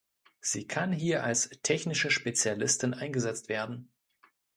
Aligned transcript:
Sie 0.39 0.65
kann 0.65 0.91
hier 0.93 1.23
als 1.23 1.51
Technische 1.61 2.09
Spezialistin 2.09 2.95
eingesetzt 2.95 3.49
werden. 3.49 3.91